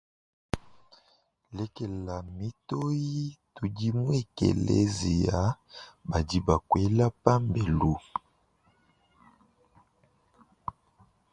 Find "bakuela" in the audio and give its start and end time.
6.47-7.05